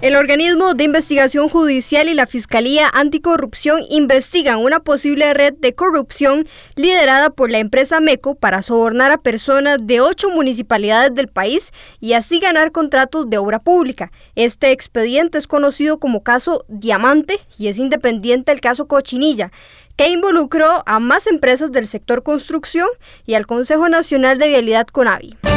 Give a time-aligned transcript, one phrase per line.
[0.00, 6.46] El organismo de investigación judicial y la Fiscalía Anticorrupción investigan una posible red de corrupción
[6.76, 12.12] liderada por la empresa MECO para sobornar a personas de ocho municipalidades del país y
[12.12, 14.12] así ganar contratos de obra pública.
[14.36, 19.50] Este expediente es conocido como caso Diamante y es independiente del caso Cochinilla
[19.96, 22.86] que involucró a más empresas del sector construcción
[23.26, 25.47] y al Consejo Nacional de Vialidad CONAVI.